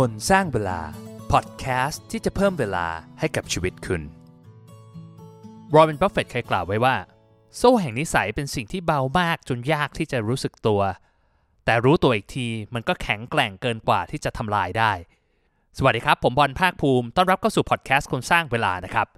[0.00, 0.80] คนสร้างเวลา
[1.32, 2.86] พอดแคสต์ที่จะเพิ่มเวลา
[3.18, 4.02] ให้กับชีวิตคุณ
[5.70, 6.96] วอร์เรนบัฟเฟตต์เคยกล่าวไว้ว่า
[7.56, 10.80] โซ่แห่งนิสัยเป็นสิ่งที่เบามากจนยากที่จะรู้สึกตัว
[11.64, 14.92] แต่รู้ตัวอีกทีมันก็แข็งแกร่งเกินกว่าที่จะทำลายได้
[15.78, 19.08] สวัสดีครับ ผมบอลภาคภูมิ ต้อนรับเข้าสู่พอดแคสต์คนสร้างเวลานะครับ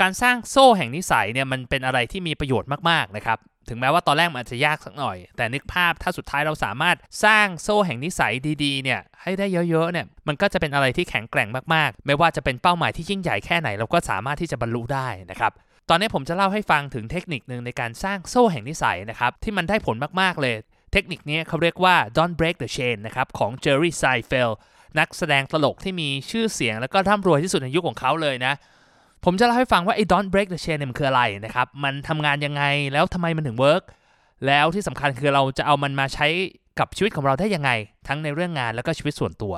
[0.00, 8.32] การสร้างโซ่แห่งนิสัยเนี่ยมันเป็นอะไรที่มีประโยชน์มากๆนะครับ ถึงแม้ว่าตอนแรกมันอาจจะยากสักหน่อย แต่นึกภาพถ้าสุดท้ายเราสามารถสร้างโซ่แห่งนิสัย
[8.64, 15.52] ดีๆเนี่ยให้ได้เยอะๆเนี่ยมันก็จะเป็นอะไรที่แข็งแกร่งมากๆ ไม่ว่าจะเป็นเป้าหมายที่ยิ่งใหญ่แค่ไหนเราก็สามารถที่จะบรรลุได้นะครับ
[15.88, 20.56] ตอนนี้ผมจะเล่าให้ฟังถึงเทคนิคหนึ่งในการสร้างโซ่แห่งนิสัยนะครับที่มันได้ผลมากๆเลย
[20.92, 24.54] เทคนิคนี้เขาเรียกว่า don't break the chain นะครับของ Jerry Seinfeld
[24.98, 28.54] นักแสดงตลกที่มีชื่อเสียงแล้วก็ร่ำรวยที่สุดในยุคของเขาเลยนะ
[29.24, 33.82] ผมจะเล่าให้ฟังว่าไอ้ don't break the chain เนี่ยมันคืออะไรนะครับ มันทำงานยังไงแล้วทำไมมันถึง work
[34.46, 36.26] แล้วที่สำคัญคือเราจะเอามันมาใช้
[36.78, 37.70] กับชีวิตของเราได้ยังไง
[38.08, 39.54] ทั้งในเรื่องงานแล้วก็ชีวิตส่วนตัว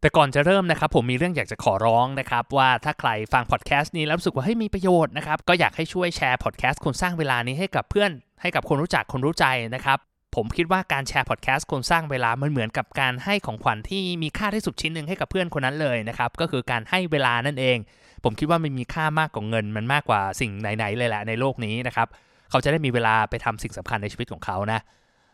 [0.00, 9.98] แต่ก่อนจะเริ่มนะครับ ผมมีเรื่องอยากจะขอร้องนะครับ ว่าถ้าใครฟังพอดแคสต์นี้แล้วรู้สึกว่าเฮ้ยมีประโยชน์นะครับ ก็อยากให้ช่วยแชร์พอดแคสต์คนสร้างเวลานี้ให้กับเพื่อนให้กับคนรู้จักคนรู้ใจนะครับ
[10.34, 17.78] ผมคิดว่าการแชร์พอดแคสต์คนสร้างเวลามันเหมือนกับการให้ของขวัญที่มีค่าที่สุดชิ้นหนึ่งให้กับเพื่อนคนนั้นเลยนะครับ ก็คือการให้เวลานั่นเอง
[18.24, 22.08] ผมคิดว่ามันมีค่ามากกว่าเงินมันมากกว่าสิ่งไหนๆเลยแหละในโลกนี้นะครับ
[22.50, 24.80] เขาจะได้มีเวลาไปทำสิ่งสำคัญในชีวิตของเขานะ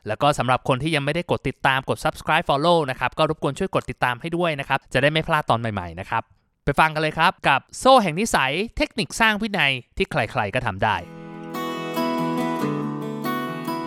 [0.09, 6.23] แล้วก็สำหรับคนที่ยังไม่ได้กดติดตามกด subscribe follow นะครับก็รบกวนช่วยกดติดตามให้ด้วยนะครับจะได้ไม่พลาดตอนใหม่ๆนะครับ
[6.65, 10.97] ไปฟังกันเลยครับกับโซ่แห่งนิสัยเทคนิคสร้างวินัยที่ใครๆก็ทำได้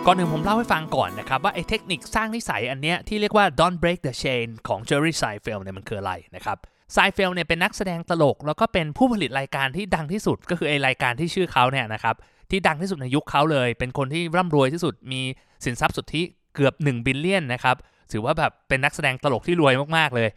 [0.06, 6.58] ก่อนหนึ่งผมเล่าให้ฟังก่อนนะครับ ว่าไอ้เทคนิคสร้างนิสัยอันเนี้ยที่เรียกว่า don't break the chain ของ Jerry Seinfeld เนี่ยมันคืออะไรนะครับ
[6.92, 12.14] Seinfeld เนี่ยเป็นนักแสดงตลก แล้วก็เป็นผู้ผลิตรายการที่ดังที่สุดก็คือไอรายการที่ชื่อเขาเนี่ยนะครับ
[12.50, 15.20] ที่ดังที่สุดในยุคเขาเลย เป็นคนที่ร่ำรวยที่สุดมี
[15.64, 16.22] สินทรัพย์สุทธิ
[16.54, 17.76] เกือบ 1 billion นะครับ
[18.12, 20.28] ถือว่าแบบเป็นนักแสดงตลกที่รวยมากๆเลย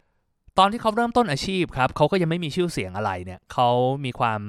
[0.57, 3.69] ตอนที่เขาเริ่มต้นอาชีพครับเขาก็ยังไม่มีชื่อเสียงอะไรเนี่ยเขา
[4.05, 4.41] มีความ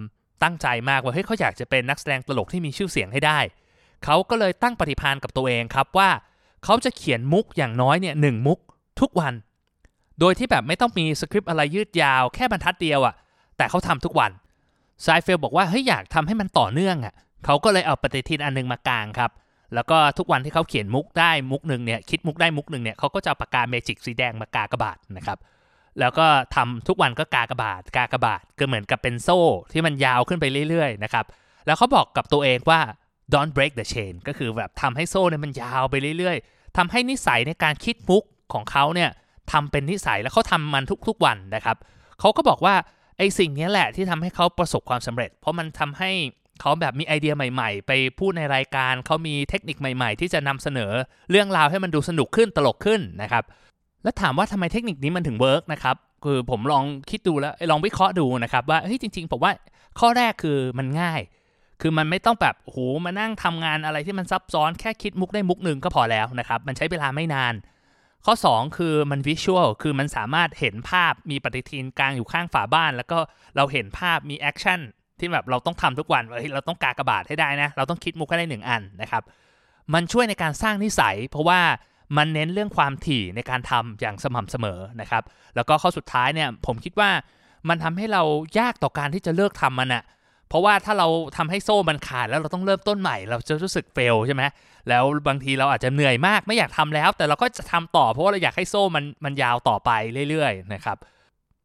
[0.43, 3.39] ตั้งใจมากว่าเฮ้ยเขาอยากจะเป็นนักแสดงตลกที่มีชื่อเสียงให้ได้
[4.05, 6.11] เขาก็เลยตั้งปณิธานกับตัวเองครับว่า
[6.65, 8.59] เขาจะเขียนมุกอย่างน้อยเนี่ยหนึ่งมุก
[9.01, 9.35] ทุกวัน
[10.21, 13.15] โดยที่แบบไม่ต้องมีสคริปต์อะไรยืดยาวแค่บรรทัดเดียวอะ่ะ
[13.57, 14.31] แต่เขาทำทุกวัน
[15.03, 17.15] Seinfeld บอกว่าเฮ้ยอยากทำให้มันต่อเนื่องอะ่ะ
[17.45, 19.31] เขาก็เลยเอาปฏิทินอันนึงมากางครับ
[19.75, 25.39] แล้วก็ทุกวันที่เขาเขียนมุกได้มุกหนึ่งเนี่ยคิดมุกได้มุกหนึ่งเนี่ยเขาก็จะเอาปากกาเมจิกสีแดงมากากระบาดนะครับ
[26.01, 29.41] แล้วก็ทำทุกวันก็กากระบาดกากระบาดก็เหมือนกับเป็นโซ่
[29.73, 31.25] ที่มันยาวขึ้นไปเรื่อยๆนะครับ
[31.67, 32.81] แล้วเขาบอกกับตัวเองว่า
[33.33, 39.11] don't break the chain ก็คือแบบทำให้โซ่เนี่ยมันยาวไปเรื่อยๆทำให้นิสัยในการคิดมุกของเขาเนี่ย
[39.53, 41.77] ทำเป็นนิสัยแล้วเขาทำมันทุกๆวันนะครับ
[42.21, 42.75] เขาก็บอกว่า
[43.19, 46.11] ไอ้สิ่งนี้แหละที่ทำให้เขาประสบความสำเร็จ เพราะมันทำให้
[46.61, 50.91] เขาแบบมีไอเดียใหม่ ๆ ไปพูดในรายการเขามีเทคนิคใหม่ ๆ ที่จะนำเสนอ
[51.31, 53.45] เรื่องราวให้มันดูสนุกขึ้นตลกขึ้นนะครับ
[54.03, 59.53] แล้วถามว่าทำไมเทคนิคนี้มันถึงเวิร์กนะครับคือผมลองคิดดูแล้วลองวิเคราะห์ดูนะครับว่าเฮ้ยจริง ๆ ผมว่า
[60.01, 61.21] ข้อแรกคือมันง่าย
[61.81, 67.55] คือมันไม่ต้องแบบโหมานั่งทำงานอะไรที่มันซับซ้อนแค่คิดมุกได้มุกหนึ่งก็พอแล้วนะครับมันใช้เวลาไม่นาน
[68.25, 73.19] ข้อ 2 คือมัน visual คือมันสามารถเห็นภาพมีปฏิทินกางอยู่ข้างฝาบ้าน แล้วก็
[73.57, 74.81] เราเห็นภาพมี action
[75.19, 79.23] ที่แบบเราต้องทำทุกวันเฮ้ยเราต้องกากระบาดให้ได้นะ เราต้องคิดมุกให้ได้หนึ่งอันนะครับ
[79.95, 81.61] มันช่วยในการสร้างนิสัย เพราะว่า
[82.17, 85.23] มันเน้นเรื่องความถี่ในการทำอย่างสม่ำเสมอนะครับ
[85.57, 87.11] แล้วก็ข้อสุดท้ายเนี่ยผมคิดว่า
[87.69, 88.23] มันทำให้เรา
[88.59, 90.03] ยากต่อการที่จะเลิกทำมันอะ
[90.51, 94.43] เพราะว่าถ้าเราทำให้โซ่มันขาดแล้วเราต้องเริ่มต้นใหม่ เราจะรู้สึก fail ใช่ไหม
[94.89, 99.91] แล้วบางทีเราอาจจะเหนื่อยมากไม่อยากทำแล้ว แต่เราก็จะทำต่อเพราะว่าเราอยากให้โซ่มันมันยาวต่อไป
[100.31, 100.97] เรื่อยๆนะครับ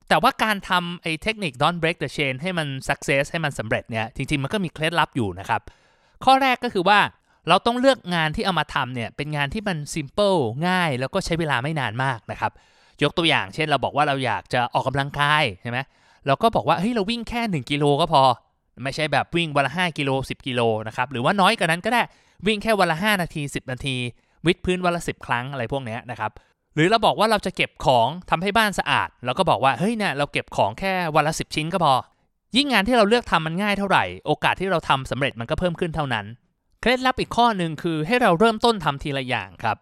[0.10, 5.62] แต่ว่าการทำไอ้เทคนิค don't break the chain ให้มัน success ให้มันสำเร็จเนี่ยจริง ๆ มันก็มีเคล็ดลับอยู่นะครับ
[6.26, 7.00] ข้อแรกก็คือว่า
[7.50, 12.52] เราต้องเลือกงานที่เอามาทำเนี่ยเป็นงานที่มัน simple ง่ายแล้วก็ใช้เวลาไม่นานมากนะครับ
[13.04, 15.80] ยกตัวอย่างเช่นเราบอกว่าเราอยากจะออกกำลังกายใช่ไหม
[16.28, 18.24] เราก็บอกว่าเฮ้ยเราวิ่งแค่ 1 กิโลก็พอ
[18.84, 22.02] ไม่ใช่แบบวิ่งวันละ 5 กิโล 10 กิโลนะครับหรือว่าน้อยกว่านั้นก็ได้
[22.48, 23.96] วิ่งแค่วันละ 5 นาที 10 นาที
[24.46, 26.32] วิดพื้นวันละ 10 ครั้งอะไรพวกนี้นะครับ
[26.76, 31.94] หรือเราบอกว่าเราจะเก็บของทำให้บ้านสะอาดเราก็บอกว่าเฮ้ยเนี่ยเราเก็บของแค่วันละ 10 ชิ้นก็พอ
[32.56, 36.26] ยิ่งงานที่เราเลือกทำมันง่ายเท่าไหร่ โอกาสที่เราทำสำเร็จมันก็เพิ่มขึ้นเท่านั้น
[36.82, 39.78] เคล็ดลับอีกข้อหนึ่งคือให้เราเริ่มต้นทำทีละอย่างครับ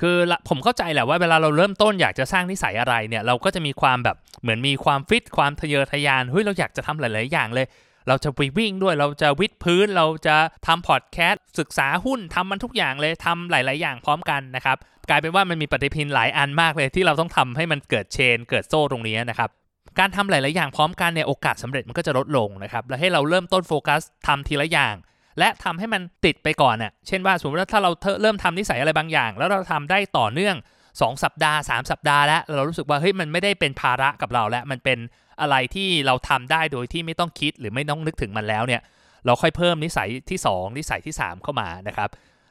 [0.00, 0.16] คือ
[0.48, 7.66] ผมเข้าใจแหละว่าเวลาเราเริ่มต้นอยากจะสร้างนิสัยอะไรเนี่ยเราก็จะมีความแบบเหมือนมีความฟิตความทะเยอทะยานเฮ้ยเราอยากจะทำหลาย ๆ อย่างเลย
[8.08, 10.36] เราจะไปวิ่งด้วยเราจะวิดพื้นเราจะ
[10.66, 14.76] ทำพอดแคสต์ศึกษาหุ้นทำมันทุกอย่างเลยทำหลาย ๆ อย่างพร้อมกันนะครับ
[15.08, 19.50] กลายเป็นว่ามันมีปฏิทินหลายอันมากเลยที่เราต้องทำให้มันเกิดเชน เกิดโซ่ตรงนี้นะครับ
[19.98, 24.94] การทำหลาย ๆ อย่างพร้อมกันเนี่ยโอกาสสำเร็จมันก็จะลดลงนะครับแล้วให้เราเริ่มต้นโฟกัสทำทีละอย่าง
[25.38, 27.90] และทำให้มันติดไปก่อนน่ะ เช่นว่าสมมติว่าถ้าเรา
[28.22, 30.56] เริ่มทำนิสัยอะไรบางอย่าง แล้วเราทำได้ต่อเนื่อง
[30.90, 34.98] 2 สัปดาห์ 3 สัปดาห์แล้ว เรารู้สึกว่าเฮ้ยมันไม่ได้เป็นภาระกับเราแล้ว มันเป็น
[35.40, 38.82] อะไรที่เราทำได้โดยที่ไม่ต้องคิดหรือไม่ต้องนึกถึงมันแล้วเนี่ย
[39.26, 42.08] เราค่อยเพิ่มนิสัยที่ 2 นิสัยที่ 3 เข้ามานะครับ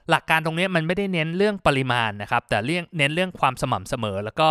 [0.09, 4.47] หลักการตรงนี้มันไม่ได้เน้นเรื่องปริมาณนะครับ แต่เเน้นเรื่องความสม่ำเสมอ แล้วก็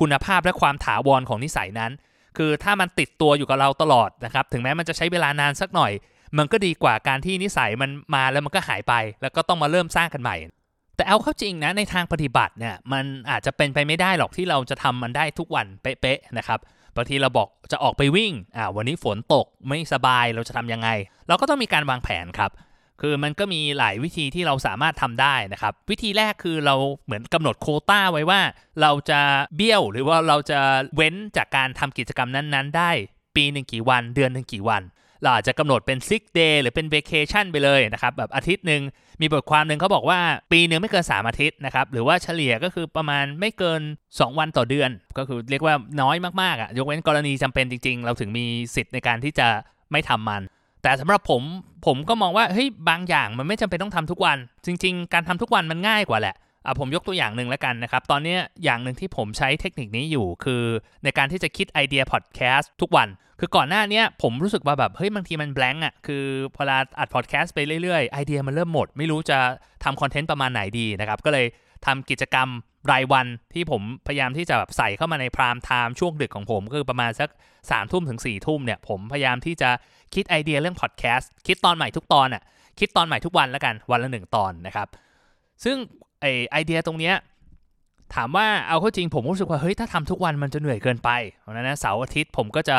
[0.00, 1.92] คุณภาพและความถาวรของนิสัยนั้น
[2.36, 5.92] คือถ้ามันติดตัวอยู่กับเราตลอดนะครับ ถึงแม้มันจะใช้เวลานานสักหน่อย
[6.38, 10.36] มันก็ดีกว่าการที่นิสัยมันมาแล้วมันก็หายไป แล้วก็ต้องมาเริ่มสร้างกันใหม่
[10.96, 16.60] แต่เอาเข้าจริงนะในทางปฏิบัติเนี่ยมันอาจจะเป็นไปไม่ได้หรอกที่เราจะทำมันได้ทุกวันเป๊ะๆนะครับ
[16.96, 20.88] บางทีเราบอกจะออกไปวิ่งอ่าวันนี้ฝนตกไม่สบายเราจะทำยังไง
[21.28, 22.50] เราก็ต้องมีการวางแผนครับ
[23.00, 26.74] คือมันก็มีหลายวิธีที่เราสามารถทำได้นะครับ วิธีแรกคือเรา
[27.04, 28.40] เหมือนกำหนดโคต้าไว้ว่า
[28.82, 29.20] เราจะ
[29.56, 30.60] เบี้ยวหรือว่าเราจะ
[30.96, 32.90] เว้นจากการทำกิจกรรมนั้นๆ ได้
[33.36, 34.82] ปีหนึ่งกี่วัน เดือนหนึ่งกี่วัน
[35.22, 38.82] เราอาจจะกำหนดเป็นซิกเดย์หรือเป็นเวเคชันไปเลยนะครับแบบอาทิตย์หนึ่ง
[39.20, 40.18] มีบทความหนึ่งเขาบอกว่า
[40.52, 43.80] ปีหนึ่งไม่เกิน 3 อาทิตย์นะครับหรือว่าเฉลี่ยก็คือประมาณไม่เกิน
[44.10, 49.48] 2 วันต่อเดือน ก็คือเรียกว่าน้อยมากๆอะยกเว้นกรณีจำเป็นจริง ๆ เราถึงมีสิทธิ์ในการที่จะ
[49.92, 50.42] ไม่ทำมัน
[50.82, 51.42] แต่สำหรับผม
[51.86, 56.34] ผมก็มองว่าเฮ้ยบางอย่างมันไม่จำเป็นต้องทำทุกวัน จริง ๆ การทำทุกวันมันง่ายกว่าแหละ
[56.78, 60.62] ผมยกตัวอย่างหนึ่งแล้วกันนะครับ ตอนนี้อย่างหนึ่งที่ผมใช้เทคนิคนี้อยู่คือ
[61.04, 63.08] ในการที่จะคิดไอเดียพอดแคสต์ทุกวัน
[63.40, 66.24] คือก่อนหน้านี้ผมรู้สึกว่าแบบเฮ้ยบางทีมัน blank อะคือ
[66.56, 69.38] พอเราอัดพอดแคสต์ไปเรื่อยๆ ไอเดียมันเริ่มหมด ไม่รู้จะ
[69.84, 71.46] ทำคอนเทนต์ประมาณไหนดีนะครับ ก็เลย
[71.86, 72.48] ทำกิจกรรม
[72.90, 79.70] รายวันที่ผมพยายามที่จะแบบใส่เข้ามาใน prime time ช่วงดึกของผม คือประมาณสักสามทุ่มถึงสี่ทุ่มเนี่ยผมพยายามที่จะ
[80.14, 82.42] คิดไอเดียเรื่องพอดแคสต์คิดตอนใหม่ทุกตอนอะ
[82.78, 84.88] คิดตอนใหม่ทุกวันแล้วกันวันละหนึ่งตอนนะครับ
[85.64, 85.76] ซึ่ง
[86.20, 87.14] ไอไอเดียตรงเนี้ย
[88.14, 92.76] ถามว่าเอาเข้าจริงผมรู้สึกว่าเฮ้ยถ้าทำทุกวันมันจะเหนื่อยเกินไปเพราะนั้นนะเสาร์อาทิตย์ผมก็จะ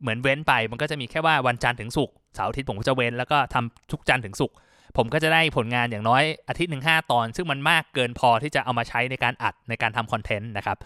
[0.00, 4.56] เหมือนเว้นไปมันก็จะมีแค่ว่าวันจันทร์ถึงศุกร์เสาร์อาทิตย์ผมก็จะเว้นแล้วก็ทำทุกจันทร์ถึงศุกร์
[4.96, 10.76] ผมก็จะได้ผลงานอย่างน้อยอาทิตย์หนึ่งห้าตอน ซึ่งมันมากเกินพอที่จะเอามาใช้ในการอัดในการทำคอนเทนต์นะครับ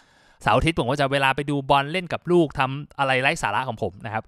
[0.42, 4.24] เสาร์อาทิตย์ผมก็จะเวลาไปดูบอลเล่นกับลูกทำอะไรไร้สาระของผมนะครับ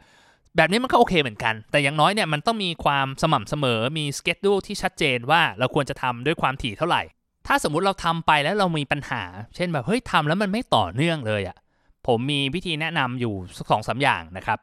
[0.57, 7.03] แบบนี้มันก็โอเคเหมือนกัน แต่อย่างน้อยเนี่ยมันต้องมีความสม่ำเสมอมีสเกจดูที่ชัดเจนว่าเราควรจะทำด้วยความถี่เท่าไหร่
[7.49, 9.23] ถ้าสมมุติเราทำไปแล้วเรามีปัญหา
[9.55, 11.57] เช่นแบบเฮ้ยทำแล้วมันไม่ต่อเนื่องเลยอะ่ะ
[12.07, 13.35] ผมมีวิธีแนะนำอยู่
[13.71, 14.59] สองสาอย่างนะครับ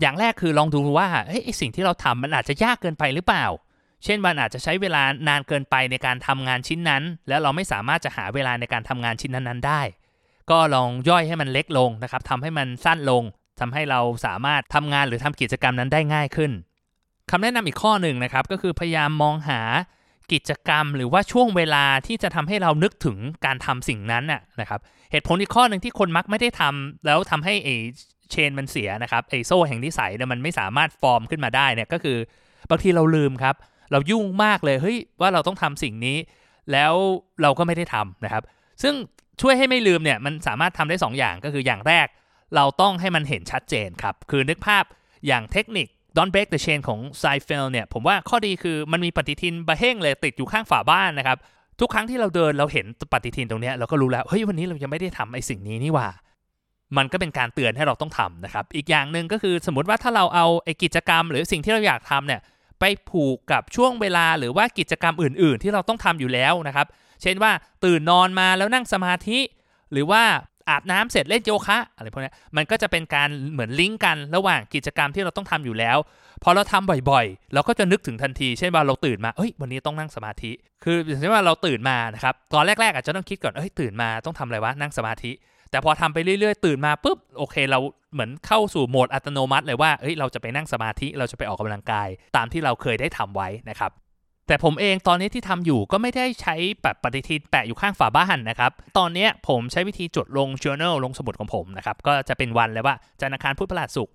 [0.00, 3.46] อย่างแรกคือลองดูว่าเฮ้ยสิ่งที่เราทำมันอาจจะยากเกินไปหรือเปล่า
[4.04, 9.80] เช่นมันอาจจะใช้เวลานานเกินไปในการทำงานชิ้นนั้น แล้วเราไม่สามารถจะหาเวลาในการทำงานชิ้นนั้นๆได้
[10.50, 13.22] ก็ลองย่อยให้มันเล็กลงนะครับทำให้มันสั้นลง
[13.60, 16.52] ทำให้เราสามารถทำงานหรือทำกิจกรรมนั้นได้ง่ายขึ้น
[17.30, 19.60] คำแนะนำอีกข้อหนึ่งนะครับก็คือพยายามมองหา
[20.32, 24.80] กิจกรรมหรือว่าช่วงเวลาที่จะทำให้เรานึกถึงการทำสิ่งนั้นน่ะนะครับ
[25.12, 27.68] เหตุผลอีกข้อหนึ่งที่คนมักไม่ได้ทำแล้วทำให้ไอ
[28.30, 32.18] เชนมันเสียนะครับไอโซ่แห่งนิสัยเนี่ยมันไม่สามารถฟอร์มขึ้นมาได้เนี่ยก็คือ
[32.70, 33.54] บางทีเราลืมครับ
[33.92, 36.16] เรายุ่งมากเลยเฮ้ยว่าเราต้องทำสิ่งนี้
[36.72, 36.94] แล้ว
[37.42, 38.42] เราก็ไม่ได้ทำนะครับ
[38.82, 38.94] ซึ่ง
[39.40, 42.06] ช่วยให้ไม่ลืมเนี่ยมันสามารถทำได้2อย่างก็คืออย่างแรก
[42.56, 44.84] เราต้องให้มันเห็นชัดเจนครับคือนึกภาพ
[45.26, 51.38] อย่างเทคนิค Don't break the chain ของ s i f e l เนี่ยผมว่าข้อดีคือมันมีปฏิทินบะเฮงเลยติดอยู่ข้างฝาบ้านนะครับ
[51.80, 56.08] ทุกครั้งที่เราเดินเราเห็นปฏิทินตรงนี้เราก็รู้แล้ว เฮ้ยวันนี้เรายังไม่ได้ทำไอ้สิ่งนี้นี่ว่า
[56.96, 62.40] มันก็เป็นการเตือนให้เราต้องทำนะครับ อีกอย่างหนึ่งก็คือสมมติว่าถ้าเราเอาไอ้กิจกรรม หรือสิ่งที่เราอยากทำเนี่ย
[62.80, 66.86] ไปผูกกับช่วงเวลาหรือว่ากิจกรรมอื่น ๆ ที่เราต้องทำอยู่แล้วนะครับ
[67.22, 67.52] เช่นว่า
[67.84, 69.38] ตื่นนอนมาแล้วนั่งสมาธิ
[69.92, 70.22] หรือว่า
[70.68, 75.98] อาบน้ำเสร็จเล่นโยคะอะไรพวกนี้มันก็จะเป็นการเหมือนลิงก์กันระหว่างกิจกรรมที่เราต้องทำอยู่แล้ว
[76.42, 80.50] พอเราทำบ่อยๆ เราก็จะนึกถึงทันทีเช่นว่าเราตื่นมาเอ้ยวันนี้ต้องนั่งสมาธิ
[80.84, 85.32] คืออย่างเช่นว่าเราตื่นมานะครับตอนแรกๆอาจจะต้องคิดก่อนเอ้ยตื่นมาต้องทำอะไรวะนั่งสมาธิ
[85.70, 87.78] แต่พอทำไปเรื่อยๆ ตื่นมาปุ๊บโอเค เรา
[88.12, 93.90] เหมือนเข้าสู่โหมดอัตโนมัติเลยว่าเฮ้ยเราจะไปนั่งสมาธิเราจะไปออกกำลังกายตามที่เราเคยได้ทำไว้นะครับ
[94.46, 104.14] แต่ผมเองตอนนี้ที่ทำอยู่ก็ไม่ได้ใช้แบบปฏิทินแปะอยู่ข้างฝาบ้านนะครับ ตอนนี้ผมใช้วิธีจดลง journal ลงสมุดของผมนะครับ ก็จะเป็นวันเลยว่าจันทร์อังคารพุธพฤหัสศุกร์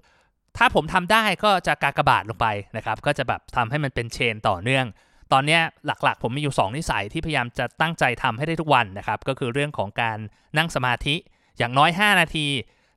[0.57, 2.47] ถ้าผมทำได้ก็จะกากบาทลงไป
[2.77, 4.85] นะครับ ก็จะแบบทำให้มันเป็นเชนต่อเนื่อง
[5.33, 10.17] ตอนนี้หลักๆ ผมมีอยู่ 2 นิสัยที่พยายามจะตั้งใจทำให้ได้ทุกวันนะครับ ก็คือเรื่องของการ
[10.57, 11.15] นั่งสมาธิ
[11.57, 12.47] อย่างน้อย 5 นาที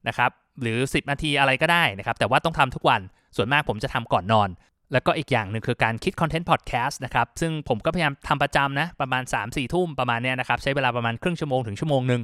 [0.09, 0.31] นะครับ
[0.63, 3.01] หรือ 10 นาทีอะไรก็ได้นะครับ แต่ว่าต้องทำทุกวัน
[3.37, 4.49] ส่วนมากผมจะทำก่อนนอน
[4.95, 12.23] แล้วก็อีกอย่างหนึ่งคือการคิดคอนเทนต์พอดแคสต์นะครับ ซึ่งผมก็พยายามทำประจำนะ ประมาณ 3-4 ทุ่มประมาณเนี้ยนะครับ ใช้เวลาประมาณครึ่งชั่วโมงถึงชั่วโมงหนึ่ง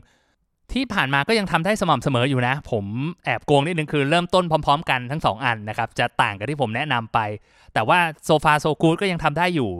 [0.72, 2.84] ที่ผ่านมาก็ยังทำได้สม่ำเสมออยู่นะ ผม
[3.24, 7.18] แอบโกงนิดนึงคือเริ่มต้นพร้อม ๆ กันทั้ง 2 อันนะครับ จะต่างกับที่ผมแนะนำไป
[7.74, 9.70] แต่ว่าโซฟาโซกูดก็ยังทำได้อยู่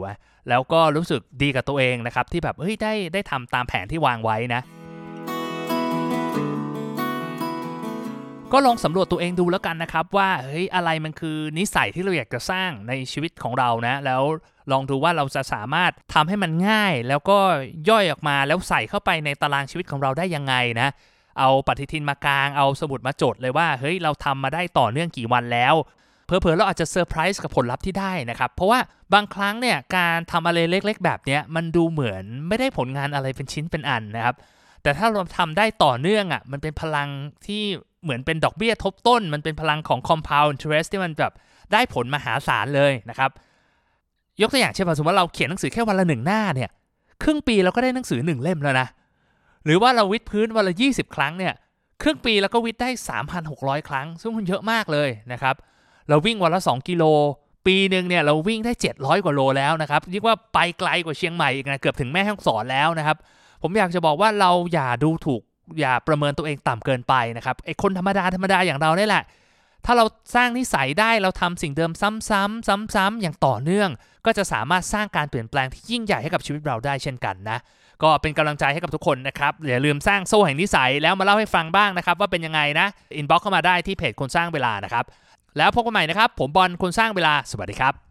[0.49, 4.61] แล้วก็รู้สึกดีกับตัวเองนะครับ ที่แบบเฮ้ยได้ได้ทำตามแผนที่วางไว้นะ
[8.53, 14.23] ก็ลองสำรวจตัวเองดูแล้วกันนะครับ ว่าเฮ้ยอะไรมันคือนิสัยที่เราอยากจะสร้างในชีวิตของเรานะ แล้ว
[14.71, 17.37] ลองดูว่าเราจะสามารถทำให้มันง่าย แล้วก็
[17.89, 20.89] ย่อยออกมาแล้วใส่เข้าไปในตารางชีวิตของเราได้ยังไงนะ
[21.39, 25.75] เอาปฏิทินมากลางเอาสมุดมาจดเลยว่าเฮ้ยเราทำมาได้ต่อเนื่องกี่วันแล้ว
[26.25, 28.79] เผลอๆเราอาจจะเซอร์ไพรส์กับผลลัพธ์ที่ได้นะครับ เพราะว่า
[29.13, 34.35] บางครั้งเนี่ยการทำอะไรเล็ก ๆ แบบเนี้ยมันดูเหมือนไม่ได้ผลงานอะไรเป็นชิ้นเป็นอันนะครับ
[34.83, 37.09] แต่ถ้าเราทำได้ต่อเนื่องอะ่ะมันเป็นพลัง
[37.45, 37.63] ที่
[38.03, 41.33] เหมือนเป็นดอกเบี้ยทบต้น มันเป็นพลังของ compound interest ที่มันแบบ
[41.73, 43.31] ได้ผลมหาศาลเลยนะครับ
[44.41, 46.69] ยกตัวอย่างเช่นสมมติว่าเราเขียนหนังสือแค่วันละหนึ่งหน้าเนี่ย
[47.23, 48.87] ครึ่งปีเราก็ได้หนังสือหนึ่งเล่มแล้วนะ
[49.65, 51.53] หรือว่าเราวิดพื้นวันละ 20 ครั้งเนี่ย
[52.01, 52.89] ครึ่งปีเราก็วิดได้
[53.39, 55.55] 3,600 ครั้ง ซึ่งมันเยอะมากเลยนะครับ
[56.09, 57.03] เราวิ่งวันละ 2 กิโล
[57.67, 63.17] ปีหนึ่งเนี่ยเราวิ่งได้ 700 กว่าโลแล้วนะครับเรียกว่าไปไกลกว่าเชียงใหม่อีกนะเกือบถึงแม่ฮ่องสอนแล้วนะครับ
[63.61, 65.41] ผมอยากจะบอกว่าเราอย่าดูถูก
[65.79, 69.23] อย่าประเมินตัวเองต่ำเกินไปนะครับไอ้คนธรรมดาธรรมดาอย่างเราเนี่ยแหละ
[69.85, 73.89] ถ้าเราสร้างนิสัยได้เราทำสิ่งเดิมซ้ำๆซ้ำๆอย่างต่อเนื่อง
[74.25, 77.59] ก็จะสามารถสร้างการเปลี่ยนแปลงที่ยิ่งใหญ่ให้กับชีวิตเราได้เช่นกันนะ
[78.03, 85.05] ก็เป็นกำลังใจให้กับทุกคนนะครับอย่าลืมสร้างโซ่แห่งนิสัยแล้วมาเล่าให้ฟังบ้างนะครับว่าเป็นยังไงนะอินบ็อกเข้ามาได้ที่เพจคนสร้างเวลานะครับ
[85.57, 88.10] แล้วพบกันใหม่นะครับ ผมบอลคนสร้างเวลาสวัสดีครับ